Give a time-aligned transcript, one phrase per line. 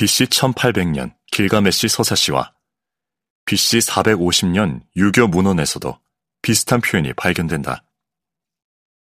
[0.00, 2.54] BC 1800년 길가메시 서사시와
[3.44, 6.00] BC 450년 유교 문헌에서도
[6.40, 7.84] 비슷한 표현이 발견된다.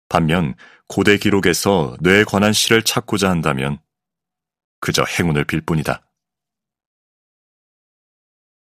[0.07, 0.55] 반면
[0.87, 3.79] 고대 기록에서 뇌에 관한 시를 찾고자 한다면
[4.79, 6.09] 그저 행운을 빌 뿐이다.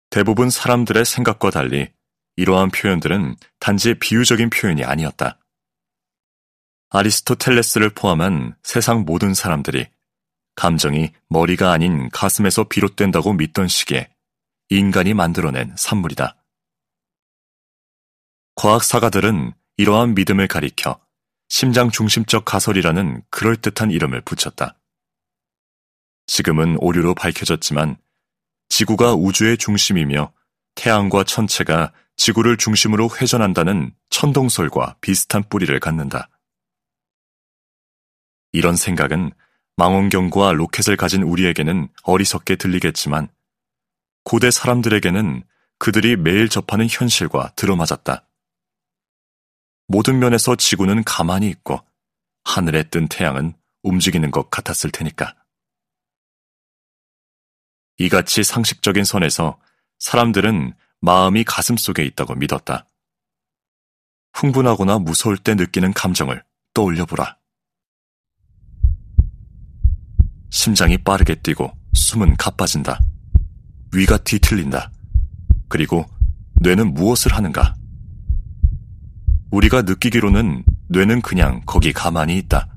[0.08, 1.92] 대부분 사람들의 생각과 달리
[2.36, 5.38] 이러한 표현들은 단지 비유적인 표현이 아니었다.
[6.88, 9.94] 아리스토텔레스를 포함한 세상 모든 사람들이
[10.56, 14.08] 감정이 머리가 아닌 가슴에서 비롯된다고 믿던 시기에
[14.70, 16.36] 인간이 만들어낸 산물이다.
[18.56, 20.98] 과학사가들은 이러한 믿음을 가리켜
[21.48, 24.76] 심장 중심적 가설이라는 그럴듯한 이름을 붙였다.
[26.26, 27.96] 지금은 오류로 밝혀졌지만
[28.68, 30.32] 지구가 우주의 중심이며
[30.74, 36.30] 태양과 천체가 지구를 중심으로 회전한다는 천동설과 비슷한 뿌리를 갖는다.
[38.52, 39.32] 이런 생각은
[39.76, 43.28] 망원경과 로켓을 가진 우리에게는 어리석게 들리겠지만
[44.24, 45.44] 고대 사람들에게는
[45.78, 48.26] 그들이 매일 접하는 현실과 들어맞았다.
[49.88, 51.80] 모든 면에서 지구는 가만히 있고
[52.44, 55.34] 하늘에 뜬 태양은 움직이는 것 같았을 테니까.
[57.98, 59.60] 이같이 상식적인 선에서
[59.98, 62.86] 사람들은 마음이 가슴 속에 있다고 믿었다.
[64.32, 66.42] 흥분하거나 무서울 때 느끼는 감정을
[66.74, 67.38] 떠올려 보라.
[70.56, 72.98] 심장이 빠르게 뛰고 숨은 가빠진다.
[73.92, 74.90] 위가 뒤틀린다.
[75.68, 76.06] 그리고
[76.62, 77.74] 뇌는 무엇을 하는가?
[79.50, 82.74] 우리가 느끼기로는 뇌는 그냥 거기 가만히 있다.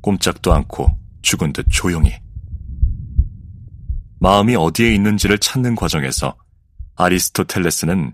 [0.00, 2.14] 꼼짝도 않고 죽은 듯 조용히.
[4.18, 6.34] 마음이 어디에 있는지를 찾는 과정에서
[6.96, 8.12] 아리스토텔레스는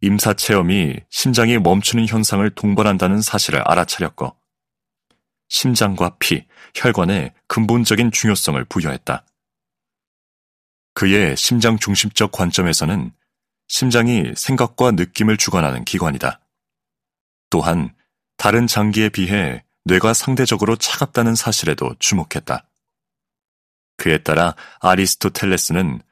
[0.00, 4.37] 임사 체험이 심장이 멈추는 현상을 동반한다는 사실을 알아차렸고
[5.48, 9.24] 심장과 피, 혈관에 근본적인 중요성을 부여했다.
[10.94, 13.12] 그의 심장 중심적 관점에서는
[13.68, 16.40] 심장이 생각과 느낌을 주관하는 기관이다.
[17.50, 17.94] 또한
[18.36, 22.66] 다른 장기에 비해 뇌가 상대적으로 차갑다는 사실에도 주목했다.
[23.96, 26.02] 그에 따라 아리스토텔레스는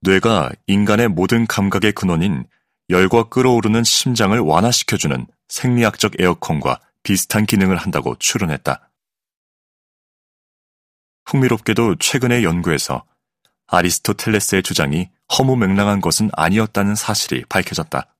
[0.00, 2.44] 뇌가 인간의 모든 감각의 근원인
[2.90, 8.90] 열과 끓어오르는 심장을 완화시켜주는 생리학적 에어컨과 비슷한 기능을 한다고 추론했다.
[11.26, 13.04] 흥미롭게도 최근의 연구에서
[13.68, 18.14] 아리스토텔레스의 주장이 허무맹랑한 것은 아니었다는 사실이 밝혀졌다.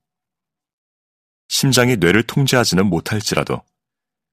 [1.47, 3.61] 심장이 뇌를 통제하지는 못할지라도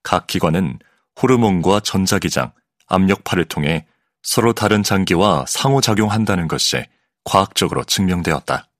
[0.03, 0.79] 각 기관은
[1.21, 2.53] 호르몬과 전자기장,
[2.87, 3.87] 압력파를 통해
[4.23, 6.85] 서로 다른 장기와 상호작용한다는 것이
[7.25, 8.72] 과학적으로 증명되었다.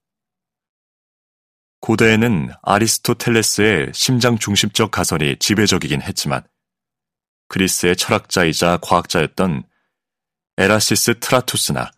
[1.83, 6.45] 고대에는 아리스토텔레스의 심장 중심적 가설이 지배적이긴 했지만
[7.49, 9.65] 그리스의 철학자이자 과학자였던
[10.59, 11.91] 에라시스트라투스나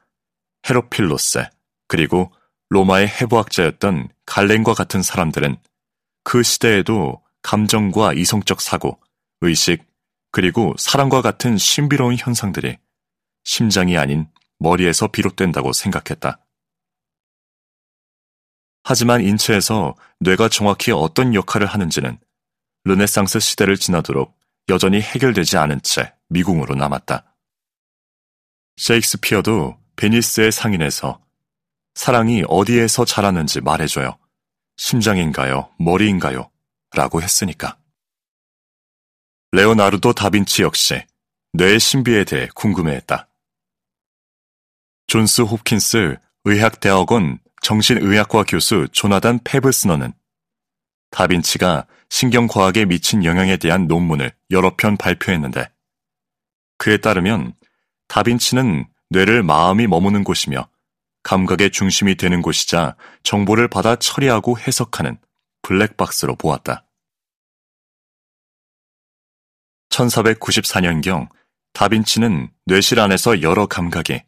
[0.68, 1.44] 헤로필로스
[1.86, 2.32] 그리고
[2.70, 5.58] 로마의 해부학자였던 갈렌과 같은 사람들은
[6.24, 8.98] 그 시대에도 감정과 이성적 사고,
[9.42, 9.84] 의식,
[10.32, 12.78] 그리고 사랑과 같은 신비로운 현상들이
[13.44, 14.26] 심장이 아닌
[14.58, 16.43] 머리에서 비롯된다고 생각했다.
[18.84, 22.18] 하지만 인체에서 뇌가 정확히 어떤 역할을 하는지는
[22.84, 27.34] 르네상스 시대를 지나도록 여전히 해결되지 않은 채 미궁으로 남았다.
[28.76, 31.20] 셰익스피어도 베니스의 상인에서
[31.94, 34.18] 사랑이 어디에서 자라는지 말해줘요.
[34.76, 35.70] 심장인가요?
[35.78, 36.50] 머리인가요?
[36.92, 37.78] 라고 했으니까.
[39.52, 41.02] 레오나르도 다빈치 역시
[41.52, 43.28] 뇌의 신비에 대해 궁금해했다.
[45.06, 50.12] 존스 홉킨스 의학대학원 정신의학과 교수 조나단 페브스너는
[51.10, 55.72] 다빈치가 신경과학에 미친 영향에 대한 논문을 여러 편 발표했는데
[56.76, 57.54] 그에 따르면
[58.06, 60.68] 다빈치는 뇌를 마음이 머무는 곳이며
[61.22, 65.16] 감각의 중심이 되는 곳이자 정보를 받아 처리하고 해석하는
[65.62, 66.84] 블랙박스로 보았다.
[69.88, 71.30] 1494년경
[71.72, 74.22] 다빈치는 뇌실 안에서 여러 감각이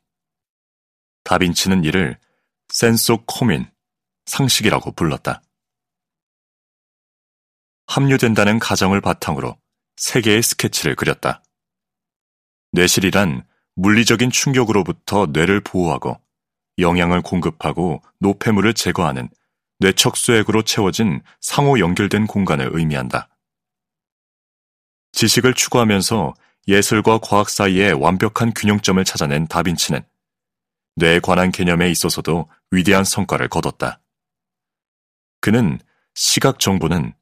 [1.24, 2.18] 다빈치는 이를
[2.68, 3.70] 센소 코민,
[4.26, 5.42] 상식이라고 불렀다.
[7.86, 9.56] 합류된다는 가정을 바탕으로
[9.96, 11.42] 세 개의 스케치를 그렸다.
[12.72, 13.46] 뇌실이란
[13.76, 16.20] 물리적인 충격으로부터 뇌를 보호하고
[16.78, 19.30] 영양을 공급하고 노폐물을 제거하는
[19.78, 23.28] 뇌척수액으로 채워진 상호 연결된 공간을 의미한다.
[25.12, 26.34] 지식을 추구하면서
[26.68, 30.04] 예술과 과학 사이의 완벽한 균형점을 찾아낸 다빈치는
[30.96, 34.00] 뇌에 관한 개념에 있어서도 위대한 성과를 거뒀다.
[35.40, 35.78] 그는
[36.14, 37.14] 시각 정보는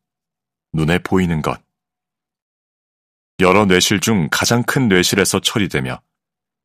[0.73, 1.61] 눈에 보이는 것,
[3.41, 6.00] 여러 뇌실 중 가장 큰 뇌실에서 처리되며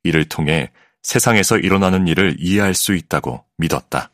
[0.03, 0.71] 이를 통해
[1.01, 4.12] 세상에서 일어나는 일을 이해할 수 있다고 믿었다.